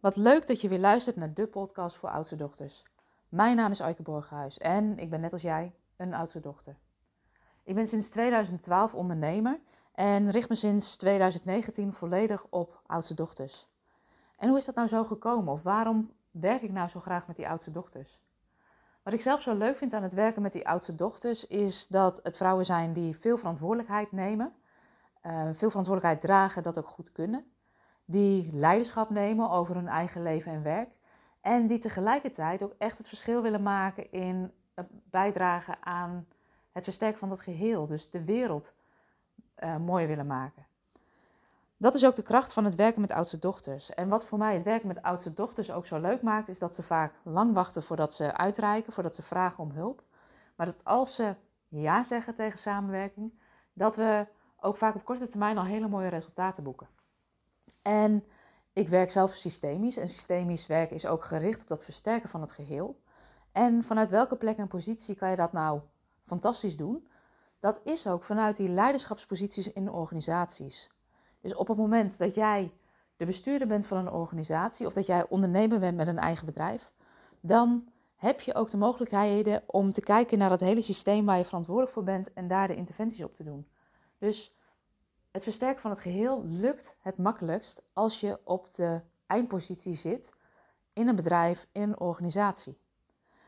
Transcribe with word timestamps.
Wat 0.00 0.16
leuk 0.16 0.46
dat 0.46 0.60
je 0.60 0.68
weer 0.68 0.78
luistert 0.78 1.16
naar 1.16 1.34
de 1.34 1.46
podcast 1.46 1.96
voor 1.96 2.08
oudste 2.08 2.36
dochters. 2.36 2.84
Mijn 3.28 3.56
naam 3.56 3.70
is 3.70 3.80
Aike 3.80 4.02
Borghuis 4.02 4.58
en 4.58 4.98
ik 4.98 5.10
ben 5.10 5.20
net 5.20 5.32
als 5.32 5.42
jij 5.42 5.74
een 5.96 6.14
oudste 6.14 6.40
dochter. 6.40 6.76
Ik 7.64 7.74
ben 7.74 7.86
sinds 7.86 8.08
2012 8.08 8.94
ondernemer 8.94 9.60
en 9.92 10.30
richt 10.30 10.48
me 10.48 10.54
sinds 10.54 10.96
2019 10.96 11.92
volledig 11.92 12.46
op 12.50 12.82
oudste 12.86 13.14
dochters. 13.14 13.68
En 14.36 14.48
hoe 14.48 14.58
is 14.58 14.64
dat 14.64 14.74
nou 14.74 14.88
zo 14.88 15.04
gekomen 15.04 15.52
of 15.52 15.62
waarom 15.62 16.12
werk 16.30 16.62
ik 16.62 16.72
nou 16.72 16.88
zo 16.88 17.00
graag 17.00 17.26
met 17.26 17.36
die 17.36 17.48
oudste 17.48 17.70
dochters? 17.70 18.20
Wat 19.02 19.12
ik 19.12 19.20
zelf 19.20 19.42
zo 19.42 19.54
leuk 19.54 19.76
vind 19.76 19.92
aan 19.92 20.02
het 20.02 20.14
werken 20.14 20.42
met 20.42 20.52
die 20.52 20.68
oudste 20.68 20.94
dochters 20.94 21.46
is 21.46 21.86
dat 21.86 22.20
het 22.22 22.36
vrouwen 22.36 22.64
zijn 22.64 22.92
die 22.92 23.18
veel 23.18 23.36
verantwoordelijkheid 23.36 24.12
nemen, 24.12 24.54
uh, 25.22 25.42
veel 25.42 25.70
verantwoordelijkheid 25.70 26.20
dragen, 26.20 26.62
dat 26.62 26.78
ook 26.78 26.88
goed 26.88 27.12
kunnen 27.12 27.46
die 28.10 28.50
leiderschap 28.52 29.10
nemen 29.10 29.50
over 29.50 29.74
hun 29.74 29.88
eigen 29.88 30.22
leven 30.22 30.52
en 30.52 30.62
werk. 30.62 30.88
En 31.40 31.66
die 31.66 31.78
tegelijkertijd 31.78 32.62
ook 32.62 32.74
echt 32.78 32.98
het 32.98 33.08
verschil 33.08 33.42
willen 33.42 33.62
maken 33.62 34.12
in 34.12 34.52
bijdragen 35.10 35.76
aan 35.80 36.26
het 36.72 36.84
versterken 36.84 37.18
van 37.18 37.28
dat 37.28 37.40
geheel. 37.40 37.86
Dus 37.86 38.10
de 38.10 38.24
wereld 38.24 38.74
uh, 39.58 39.76
mooier 39.76 40.08
willen 40.08 40.26
maken. 40.26 40.66
Dat 41.76 41.94
is 41.94 42.06
ook 42.06 42.14
de 42.14 42.22
kracht 42.22 42.52
van 42.52 42.64
het 42.64 42.74
werken 42.74 43.00
met 43.00 43.12
oudste 43.12 43.38
dochters. 43.38 43.94
En 43.94 44.08
wat 44.08 44.24
voor 44.24 44.38
mij 44.38 44.54
het 44.54 44.62
werken 44.62 44.88
met 44.88 45.02
oudste 45.02 45.34
dochters 45.34 45.70
ook 45.70 45.86
zo 45.86 46.00
leuk 46.00 46.22
maakt, 46.22 46.48
is 46.48 46.58
dat 46.58 46.74
ze 46.74 46.82
vaak 46.82 47.14
lang 47.22 47.54
wachten 47.54 47.82
voordat 47.82 48.12
ze 48.12 48.36
uitreiken, 48.36 48.92
voordat 48.92 49.14
ze 49.14 49.22
vragen 49.22 49.64
om 49.64 49.70
hulp. 49.70 50.02
Maar 50.56 50.66
dat 50.66 50.84
als 50.84 51.14
ze 51.14 51.34
ja 51.68 52.02
zeggen 52.02 52.34
tegen 52.34 52.58
samenwerking, 52.58 53.32
dat 53.72 53.96
we 53.96 54.26
ook 54.60 54.76
vaak 54.76 54.94
op 54.94 55.04
korte 55.04 55.28
termijn 55.28 55.58
al 55.58 55.64
hele 55.64 55.88
mooie 55.88 56.08
resultaten 56.08 56.62
boeken. 56.62 56.88
En 57.88 58.24
ik 58.72 58.88
werk 58.88 59.10
zelf 59.10 59.34
systemisch. 59.34 59.96
En 59.96 60.08
systemisch 60.08 60.66
werken 60.66 60.96
is 60.96 61.06
ook 61.06 61.24
gericht 61.24 61.60
op 61.60 61.68
dat 61.68 61.84
versterken 61.84 62.28
van 62.28 62.40
het 62.40 62.52
geheel. 62.52 63.00
En 63.52 63.82
vanuit 63.82 64.08
welke 64.08 64.36
plek 64.36 64.56
en 64.56 64.68
positie 64.68 65.14
kan 65.14 65.30
je 65.30 65.36
dat 65.36 65.52
nou 65.52 65.80
fantastisch 66.26 66.76
doen? 66.76 67.08
Dat 67.60 67.80
is 67.84 68.06
ook 68.06 68.24
vanuit 68.24 68.56
die 68.56 68.68
leiderschapsposities 68.68 69.72
in 69.72 69.90
organisaties. 69.90 70.90
Dus 71.40 71.54
op 71.54 71.68
het 71.68 71.76
moment 71.76 72.18
dat 72.18 72.34
jij 72.34 72.72
de 73.16 73.26
bestuurder 73.26 73.68
bent 73.68 73.86
van 73.86 73.98
een 73.98 74.12
organisatie 74.12 74.86
of 74.86 74.92
dat 74.92 75.06
jij 75.06 75.28
ondernemer 75.28 75.78
bent 75.78 75.96
met 75.96 76.08
een 76.08 76.18
eigen 76.18 76.46
bedrijf, 76.46 76.92
dan 77.40 77.88
heb 78.16 78.40
je 78.40 78.54
ook 78.54 78.70
de 78.70 78.76
mogelijkheden 78.76 79.62
om 79.66 79.92
te 79.92 80.00
kijken 80.00 80.38
naar 80.38 80.50
het 80.50 80.60
hele 80.60 80.82
systeem 80.82 81.26
waar 81.26 81.38
je 81.38 81.44
verantwoordelijk 81.44 81.92
voor 81.92 82.04
bent 82.04 82.32
en 82.32 82.48
daar 82.48 82.66
de 82.66 82.76
interventies 82.76 83.24
op 83.24 83.34
te 83.34 83.44
doen. 83.44 83.68
Dus 84.18 84.57
het 85.38 85.46
versterken 85.46 85.80
van 85.80 85.90
het 85.90 86.00
geheel 86.00 86.44
lukt 86.44 86.96
het 87.00 87.18
makkelijkst 87.18 87.82
als 87.92 88.20
je 88.20 88.40
op 88.44 88.74
de 88.74 89.00
eindpositie 89.26 89.94
zit 89.94 90.30
in 90.92 91.08
een 91.08 91.16
bedrijf, 91.16 91.66
in 91.72 91.82
een 91.82 92.00
organisatie. 92.00 92.78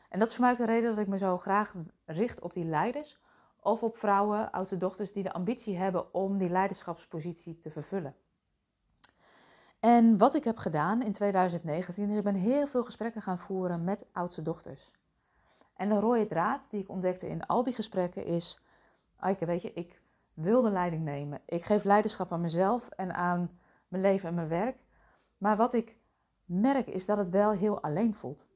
En 0.08 0.18
dat 0.18 0.28
is 0.28 0.34
voor 0.34 0.44
mij 0.44 0.52
ook 0.52 0.58
de 0.58 0.64
reden 0.66 0.91
dat 0.91 0.98
ik 0.98 1.06
me 1.06 1.18
zo 1.18 1.38
graag 1.38 1.74
richt 2.05 2.41
op 2.41 2.52
die 2.52 2.64
leiders 2.64 3.18
of 3.61 3.83
op 3.83 3.96
vrouwen, 3.96 4.50
oudste 4.50 4.77
dochters 4.77 5.12
die 5.12 5.22
de 5.22 5.33
ambitie 5.33 5.77
hebben 5.77 6.14
om 6.14 6.38
die 6.38 6.48
leiderschapspositie 6.48 7.58
te 7.58 7.70
vervullen. 7.70 8.14
En 9.80 10.18
wat 10.18 10.34
ik 10.34 10.44
heb 10.44 10.56
gedaan 10.56 11.02
in 11.02 11.12
2019 11.12 12.11
is 12.11 12.16
ik 12.16 12.22
ben 12.22 12.34
heel 12.34 12.66
veel 12.66 12.84
gesprekken 12.84 13.22
gaan 13.22 13.38
voeren 13.38 13.84
met 13.84 14.06
oudste 14.12 14.42
dochters. 14.42 14.91
En 15.77 15.88
de 15.88 15.98
rode 15.98 16.27
draad 16.27 16.66
die 16.70 16.80
ik 16.80 16.88
ontdekte 16.88 17.28
in 17.28 17.46
al 17.46 17.64
die 17.64 17.74
gesprekken 17.74 18.24
is, 18.24 18.61
Aike, 19.16 19.46
weet 19.46 19.62
je, 19.62 19.72
ik 19.72 19.99
wil 20.41 20.62
de 20.62 20.70
leiding 20.70 21.05
nemen. 21.05 21.41
Ik 21.46 21.64
geef 21.64 21.84
leiderschap 21.84 22.33
aan 22.33 22.41
mezelf 22.41 22.88
en 22.88 23.14
aan 23.14 23.50
mijn 23.88 24.02
leven 24.02 24.28
en 24.28 24.34
mijn 24.34 24.48
werk. 24.48 24.84
Maar 25.38 25.56
wat 25.56 25.72
ik 25.72 25.96
merk 26.44 26.86
is 26.86 27.06
dat 27.06 27.16
het 27.16 27.28
wel 27.28 27.50
heel 27.50 27.83
alleen 27.83 28.14
voelt. 28.14 28.46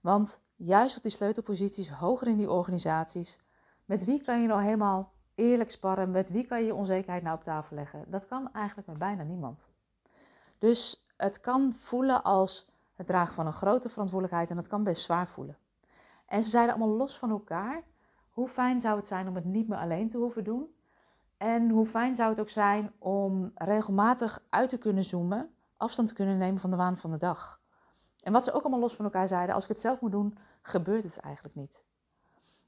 Want 0.00 0.44
juist 0.56 0.96
op 0.96 1.02
die 1.02 1.10
sleutelposities, 1.10 1.90
hoger 1.90 2.26
in 2.26 2.36
die 2.36 2.50
organisaties, 2.50 3.40
met 3.84 4.04
wie 4.04 4.22
kan 4.22 4.40
je 4.40 4.46
nou 4.46 4.62
helemaal 4.62 5.12
eerlijk 5.34 5.70
sparren? 5.70 6.10
Met 6.10 6.30
wie 6.30 6.46
kan 6.46 6.60
je 6.60 6.66
je 6.66 6.74
onzekerheid 6.74 7.22
nou 7.22 7.36
op 7.36 7.42
tafel 7.42 7.76
leggen? 7.76 8.04
Dat 8.06 8.26
kan 8.26 8.52
eigenlijk 8.52 8.88
met 8.88 8.98
bijna 8.98 9.22
niemand. 9.22 9.68
Dus 10.58 11.06
het 11.16 11.40
kan 11.40 11.74
voelen 11.74 12.22
als 12.22 12.70
het 12.94 13.06
dragen 13.06 13.34
van 13.34 13.46
een 13.46 13.52
grote 13.52 13.88
verantwoordelijkheid 13.88 14.50
en 14.50 14.56
dat 14.56 14.66
kan 14.66 14.84
best 14.84 15.02
zwaar 15.02 15.28
voelen. 15.28 15.58
En 16.26 16.42
ze 16.42 16.50
zeiden 16.50 16.74
allemaal 16.74 16.96
los 16.96 17.18
van 17.18 17.30
elkaar. 17.30 17.82
Hoe 18.30 18.48
fijn 18.48 18.80
zou 18.80 18.96
het 18.96 19.06
zijn 19.06 19.28
om 19.28 19.34
het 19.34 19.44
niet 19.44 19.68
meer 19.68 19.78
alleen 19.78 20.08
te 20.08 20.18
hoeven 20.18 20.44
doen? 20.44 20.74
En 21.36 21.70
hoe 21.70 21.86
fijn 21.86 22.14
zou 22.14 22.30
het 22.30 22.40
ook 22.40 22.50
zijn 22.50 22.92
om 22.98 23.52
regelmatig 23.54 24.42
uit 24.48 24.68
te 24.68 24.78
kunnen 24.78 25.04
zoomen, 25.04 25.54
afstand 25.76 26.08
te 26.08 26.14
kunnen 26.14 26.38
nemen 26.38 26.60
van 26.60 26.70
de 26.70 26.76
waan 26.76 26.96
van 26.96 27.10
de 27.10 27.16
dag. 27.16 27.60
En 28.22 28.32
wat 28.32 28.44
ze 28.44 28.52
ook 28.52 28.62
allemaal 28.62 28.80
los 28.80 28.96
van 28.96 29.04
elkaar 29.04 29.28
zeiden, 29.28 29.54
als 29.54 29.62
ik 29.62 29.68
het 29.68 29.80
zelf 29.80 30.00
moet 30.00 30.10
doen, 30.10 30.38
gebeurt 30.62 31.02
het 31.02 31.18
eigenlijk 31.18 31.54
niet. 31.54 31.84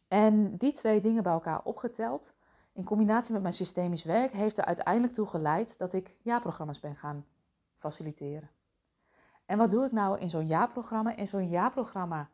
En 0.08 0.56
die 0.56 0.72
twee 0.72 1.00
dingen 1.00 1.22
bij 1.22 1.32
elkaar 1.32 1.60
opgeteld, 1.62 2.34
in 2.72 2.84
combinatie 2.84 3.32
met 3.32 3.42
mijn 3.42 3.54
systemisch 3.54 4.04
werk, 4.04 4.32
heeft 4.32 4.58
er 4.58 4.64
uiteindelijk 4.64 5.12
toe 5.12 5.26
geleid 5.26 5.78
dat 5.78 5.92
ik 5.92 6.16
jaarprogramma's 6.22 6.80
ben 6.80 6.96
gaan 6.96 7.26
faciliteren. 7.78 8.50
En 9.46 9.58
wat 9.58 9.70
doe 9.70 9.84
ik 9.84 9.92
nou 9.92 10.18
in 10.18 10.30
zo'n 10.30 10.46
jaarprogramma? 10.46 11.16
In 11.16 11.26
zo'n 11.26 11.48
jaarprogramma 11.48 12.28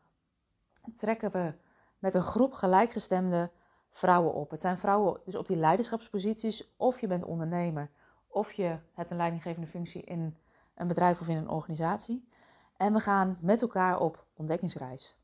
trekken 0.95 1.31
we 1.31 1.55
met 1.99 2.15
een 2.15 2.23
groep 2.23 2.53
gelijkgestemde 2.53 3.51
vrouwen 3.93 4.35
op. 4.35 4.51
Het 4.51 4.61
zijn 4.61 4.79
vrouwen 4.79 5.21
dus 5.25 5.37
op 5.37 5.47
die 5.47 5.57
leiderschapsposities, 5.57 6.75
of 6.77 7.01
je 7.01 7.07
bent 7.07 7.25
ondernemer, 7.25 7.91
of 8.27 8.53
je 8.53 8.79
hebt 8.93 9.11
een 9.11 9.17
leidinggevende 9.17 9.67
functie 9.67 10.03
in 10.03 10.37
een 10.75 10.89
bedrijf 10.89 11.21
of 11.21 11.29
in 11.29 11.37
een 11.37 11.49
organisatie. 11.49 12.29
En 12.77 12.93
we 12.93 13.01
gaan 13.01 13.39
met 13.41 13.63
elkaar 13.63 14.01
op 14.01 14.27
ontdekkingsreis. 14.35 15.17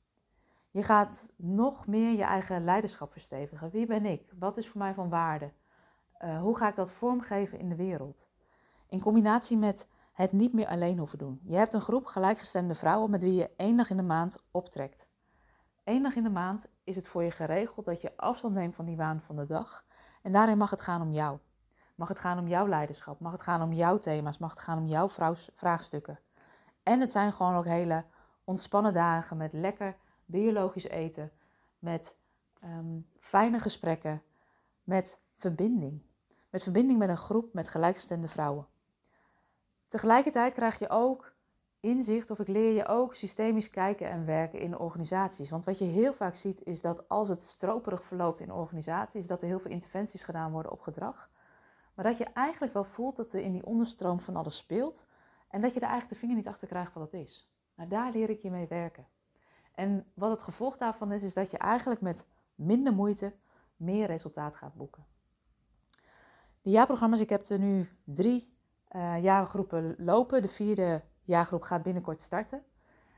Je 0.70 0.82
gaat 0.82 1.32
nog 1.36 1.86
meer 1.86 2.16
je 2.16 2.22
eigen 2.22 2.64
leiderschap 2.64 3.12
verstevigen. 3.12 3.70
Wie 3.70 3.86
ben 3.86 4.06
ik? 4.06 4.32
Wat 4.38 4.56
is 4.56 4.68
voor 4.68 4.80
mij 4.80 4.94
van 4.94 5.08
waarde? 5.08 5.52
Uh, 6.24 6.40
hoe 6.40 6.56
ga 6.56 6.68
ik 6.68 6.74
dat 6.74 6.90
vormgeven 6.90 7.58
in 7.58 7.68
de 7.68 7.76
wereld? 7.76 8.28
In 8.88 9.00
combinatie 9.00 9.56
met 9.56 9.88
het 10.12 10.32
niet 10.32 10.52
meer 10.52 10.66
alleen 10.66 10.98
hoeven 10.98 11.18
doen. 11.18 11.40
Je 11.44 11.56
hebt 11.56 11.74
een 11.74 11.80
groep 11.80 12.06
gelijkgestemde 12.06 12.74
vrouwen 12.74 13.10
met 13.10 13.22
wie 13.22 13.34
je 13.34 13.50
één 13.56 13.76
dag 13.76 13.90
in 13.90 13.96
de 13.96 14.02
maand 14.02 14.42
optrekt. 14.50 15.08
Eén 15.84 16.02
dag 16.02 16.16
in 16.16 16.22
de 16.22 16.30
maand 16.30 16.68
is 16.88 16.96
het 16.96 17.08
voor 17.08 17.22
je 17.22 17.30
geregeld 17.30 17.86
dat 17.86 18.00
je 18.00 18.16
afstand 18.16 18.54
neemt 18.54 18.74
van 18.74 18.84
die 18.84 18.96
waan 18.96 19.20
van 19.20 19.36
de 19.36 19.46
dag. 19.46 19.84
En 20.22 20.32
daarin 20.32 20.58
mag 20.58 20.70
het 20.70 20.80
gaan 20.80 21.02
om 21.02 21.12
jou. 21.12 21.38
Mag 21.94 22.08
het 22.08 22.18
gaan 22.18 22.38
om 22.38 22.48
jouw 22.48 22.68
leiderschap. 22.68 23.20
Mag 23.20 23.32
het 23.32 23.42
gaan 23.42 23.62
om 23.62 23.72
jouw 23.72 23.98
thema's. 23.98 24.38
Mag 24.38 24.50
het 24.50 24.58
gaan 24.58 24.78
om 24.78 24.86
jouw 24.86 25.08
vraagstukken. 25.54 26.18
En 26.82 27.00
het 27.00 27.10
zijn 27.10 27.32
gewoon 27.32 27.54
ook 27.54 27.64
hele 27.64 28.04
ontspannen 28.44 28.92
dagen 28.92 29.36
met 29.36 29.52
lekker 29.52 29.96
biologisch 30.24 30.88
eten. 30.88 31.32
Met 31.78 32.14
um, 32.64 33.06
fijne 33.20 33.58
gesprekken. 33.58 34.22
Met 34.84 35.20
verbinding. 35.36 36.02
Met 36.50 36.62
verbinding 36.62 36.98
met 36.98 37.08
een 37.08 37.16
groep 37.16 37.52
met 37.52 37.68
gelijkgestemde 37.68 38.28
vrouwen. 38.28 38.66
Tegelijkertijd 39.88 40.54
krijg 40.54 40.78
je 40.78 40.88
ook 40.88 41.32
inzicht 41.80 42.30
of 42.30 42.38
ik 42.38 42.48
leer 42.48 42.72
je 42.72 42.86
ook 42.86 43.14
systemisch 43.14 43.70
kijken 43.70 44.10
en 44.10 44.26
werken 44.26 44.58
in 44.58 44.78
organisaties. 44.78 45.50
Want 45.50 45.64
wat 45.64 45.78
je 45.78 45.84
heel 45.84 46.12
vaak 46.12 46.34
ziet 46.34 46.62
is 46.62 46.80
dat 46.80 47.08
als 47.08 47.28
het 47.28 47.42
stroperig 47.42 48.04
verloopt 48.04 48.40
in 48.40 48.52
organisaties, 48.52 49.26
dat 49.26 49.40
er 49.40 49.48
heel 49.48 49.60
veel 49.60 49.70
interventies 49.70 50.22
gedaan 50.22 50.52
worden 50.52 50.72
op 50.72 50.80
gedrag. 50.80 51.30
Maar 51.94 52.04
dat 52.04 52.18
je 52.18 52.24
eigenlijk 52.24 52.72
wel 52.72 52.84
voelt 52.84 53.16
dat 53.16 53.32
er 53.32 53.40
in 53.40 53.52
die 53.52 53.66
onderstroom 53.66 54.20
van 54.20 54.36
alles 54.36 54.56
speelt 54.56 55.06
en 55.48 55.60
dat 55.60 55.74
je 55.74 55.80
er 55.80 55.86
eigenlijk 55.86 56.12
de 56.12 56.18
vinger 56.18 56.36
niet 56.36 56.48
achter 56.48 56.68
krijgt 56.68 56.94
wat 56.94 57.12
het 57.12 57.20
is. 57.20 57.50
Nou, 57.74 57.88
daar 57.88 58.12
leer 58.12 58.30
ik 58.30 58.42
je 58.42 58.50
mee 58.50 58.66
werken. 58.66 59.06
En 59.74 60.06
wat 60.14 60.30
het 60.30 60.42
gevolg 60.42 60.76
daarvan 60.76 61.12
is, 61.12 61.22
is 61.22 61.34
dat 61.34 61.50
je 61.50 61.58
eigenlijk 61.58 62.00
met 62.00 62.26
minder 62.54 62.92
moeite 62.92 63.34
meer 63.76 64.06
resultaat 64.06 64.54
gaat 64.54 64.74
boeken. 64.74 65.06
De 66.62 66.70
jaarprogramma's, 66.70 67.20
ik 67.20 67.28
heb 67.28 67.46
er 67.46 67.58
nu 67.58 67.88
drie 68.04 68.56
uh, 68.92 69.22
jaargroepen 69.22 69.94
lopen. 69.98 70.42
De 70.42 70.48
vierde 70.48 71.02
jaargroep 71.28 71.62
gaat 71.62 71.82
binnenkort 71.82 72.20
starten. 72.20 72.62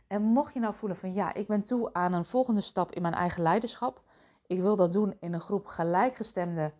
En 0.06 0.22
mocht 0.22 0.54
je 0.54 0.60
nou 0.60 0.74
voelen 0.74 0.98
van 0.98 1.12
ja, 1.14 1.34
ik 1.34 1.46
ben 1.46 1.62
toe 1.62 1.92
aan 1.92 2.12
een 2.12 2.24
volgende 2.24 2.60
stap 2.60 2.92
in 2.92 3.02
mijn 3.02 3.14
eigen 3.14 3.42
leiderschap. 3.42 4.02
Ik 4.46 4.60
wil 4.60 4.76
dat 4.76 4.92
doen 4.92 5.16
in 5.20 5.32
een 5.32 5.40
groep 5.40 5.66
gelijkgestemde, 5.66 6.72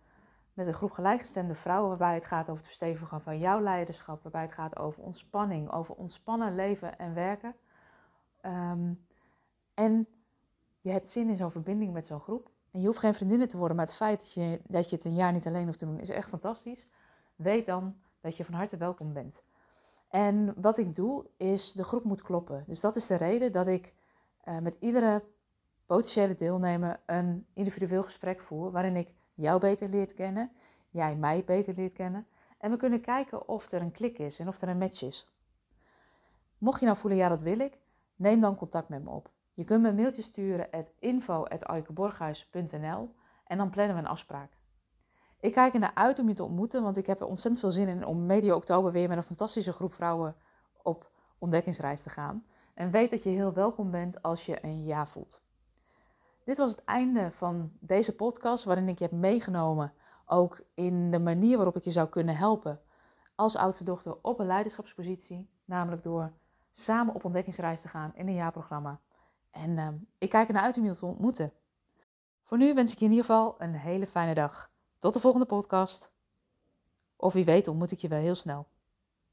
met 0.53 0.67
een 0.67 0.75
groep 0.75 0.91
gelijkgestemde 0.91 1.55
vrouwen, 1.55 1.89
waarbij 1.89 2.15
het 2.15 2.25
gaat 2.25 2.43
over 2.43 2.57
het 2.57 2.67
verstevigen 2.67 3.21
van 3.21 3.39
jouw 3.39 3.61
leiderschap, 3.61 4.23
waarbij 4.23 4.43
het 4.43 4.53
gaat 4.53 4.79
over 4.79 5.03
ontspanning, 5.03 5.73
over 5.73 5.95
ontspannen 5.95 6.55
leven 6.55 6.99
en 6.99 7.15
werken. 7.15 7.55
Ehm, 8.41 8.93
en 9.75 10.07
je 10.81 10.91
hebt 10.91 11.09
zin 11.09 11.29
in 11.29 11.37
zo'n 11.37 11.51
verbinding 11.51 11.93
met 11.93 12.07
zo'n 12.07 12.21
groep. 12.21 12.51
En 12.71 12.81
je 12.81 12.87
hoeft 12.87 12.99
geen 12.99 13.15
vriendinnen 13.15 13.49
te 13.49 13.57
worden, 13.57 13.77
maar 13.77 13.87
het 13.87 13.95
feit 13.95 14.19
dat 14.19 14.33
je, 14.33 14.61
dat 14.67 14.91
je 14.91 14.97
het 14.97 15.05
een 15.05 15.15
jaar 15.15 15.33
niet 15.33 15.47
alleen 15.47 15.67
hoeft 15.67 15.79
te 15.79 15.85
doen, 15.85 15.99
is 15.99 16.09
echt 16.09 16.29
fantastisch. 16.29 16.89
Weet 17.37 17.67
dan 17.67 17.97
dat 18.21 18.37
je 18.37 18.45
van 18.45 18.55
harte 18.55 18.77
welkom 18.77 19.13
bent. 19.13 19.43
En 20.11 20.55
wat 20.61 20.79
ik 20.79 20.95
doe, 20.95 21.27
is 21.37 21.73
de 21.73 21.85
groep 21.85 22.05
moet 22.05 22.23
kloppen. 22.23 22.65
Dus 22.67 22.81
dat 22.81 22.97
is 22.97 23.07
de 23.07 23.17
reden 23.17 23.53
dat 23.53 23.67
ik 23.67 23.95
uh, 24.45 24.59
met 24.59 24.77
iedere 24.81 25.25
potentiële 25.87 26.35
deelnemer 26.35 27.01
een 27.07 27.47
individueel 27.55 28.03
gesprek 28.03 28.41
voer, 28.41 28.71
waarin 28.71 28.97
ik 28.97 29.15
jou 29.35 29.61
beter 29.61 29.89
leert 29.89 30.15
kennen, 30.15 30.53
jij 30.89 31.17
mij 31.17 31.45
beter 31.45 31.75
leert 31.75 31.93
kennen. 31.93 32.27
En 32.59 32.71
we 32.71 32.77
kunnen 32.77 33.01
kijken 33.01 33.49
of 33.49 33.73
er 33.73 33.81
een 33.81 33.91
klik 33.91 34.19
is 34.19 34.39
en 34.39 34.49
of 34.49 34.63
er 34.63 34.69
een 34.69 34.79
match 34.79 35.03
is. 35.03 35.29
Mocht 36.59 36.81
je 36.81 36.87
nou 36.87 36.99
voelen, 36.99 37.19
ja 37.19 37.29
dat 37.29 37.43
wil 37.43 37.59
ik, 37.59 37.79
neem 38.17 38.41
dan 38.41 38.57
contact 38.57 38.89
met 38.89 39.05
me 39.05 39.11
op. 39.11 39.31
Je 39.55 39.65
kunt 39.65 39.83
me 39.83 39.89
een 39.89 39.95
mailtje 39.95 40.23
sturen 40.23 40.71
at 40.71 40.93
info.aikeborghuis.nl 40.99 43.15
en 43.45 43.59
dan 43.59 43.71
plannen 43.71 43.97
we 43.97 44.03
een 44.03 44.09
afspraak. 44.09 44.60
Ik 45.41 45.53
kijk 45.53 45.75
er 45.75 45.81
naar 45.81 45.95
uit 45.95 46.19
om 46.19 46.29
je 46.29 46.35
te 46.35 46.45
ontmoeten, 46.45 46.83
want 46.83 46.97
ik 46.97 47.07
heb 47.07 47.21
er 47.21 47.27
ontzettend 47.27 47.63
veel 47.63 47.71
zin 47.71 47.89
in 47.89 48.07
om 48.07 48.27
medio 48.27 48.57
oktober 48.57 48.93
weer 48.93 49.09
met 49.09 49.17
een 49.17 49.23
fantastische 49.23 49.73
groep 49.73 49.95
vrouwen 49.95 50.37
op 50.83 51.11
ontdekkingsreis 51.39 52.03
te 52.03 52.11
gaan. 52.11 52.45
En 52.75 52.91
weet 52.91 53.11
dat 53.11 53.23
je 53.23 53.29
heel 53.29 53.53
welkom 53.53 53.91
bent 53.91 54.23
als 54.23 54.47
je 54.47 54.65
een 54.65 54.85
ja 54.85 55.07
voelt. 55.07 55.43
Dit 56.45 56.59
was 56.59 56.71
het 56.71 56.85
einde 56.85 57.31
van 57.31 57.73
deze 57.81 58.17
podcast, 58.17 58.65
waarin 58.65 58.89
ik 58.89 58.99
je 58.99 59.05
heb 59.05 59.13
meegenomen, 59.13 59.93
ook 60.27 60.65
in 60.75 61.11
de 61.11 61.19
manier 61.19 61.57
waarop 61.57 61.77
ik 61.77 61.85
je 61.85 61.91
zou 61.91 62.09
kunnen 62.09 62.37
helpen 62.37 62.81
als 63.35 63.57
oudste 63.57 63.85
dochter 63.85 64.17
op 64.23 64.39
een 64.39 64.47
leiderschapspositie, 64.47 65.51
namelijk 65.65 66.03
door 66.03 66.33
samen 66.71 67.15
op 67.15 67.25
ontdekkingsreis 67.25 67.81
te 67.81 67.89
gaan 67.89 68.13
in 68.15 68.29
een 68.29 68.35
jaarprogramma. 68.35 69.01
En 69.51 69.71
uh, 69.71 69.89
ik 70.19 70.31
kijk 70.31 70.49
ernaar 70.49 70.63
uit 70.63 70.77
om 70.77 70.85
je 70.85 70.97
te 70.97 71.07
ontmoeten. 71.07 71.53
Voor 72.43 72.59
nu 72.59 72.75
wens 72.75 72.93
ik 72.93 72.99
je 72.99 73.05
in 73.05 73.11
ieder 73.11 73.27
geval 73.27 73.55
een 73.59 73.75
hele 73.75 74.07
fijne 74.07 74.35
dag. 74.35 74.70
Tot 75.01 75.13
de 75.13 75.21
volgende 75.21 75.47
podcast. 75.47 76.13
Of 77.17 77.33
wie 77.33 77.45
weet 77.45 77.69
ontmoet 77.69 77.91
ik 77.91 77.99
je 77.99 78.09
wel 78.09 78.21
heel 78.21 78.35
snel. 78.35 78.70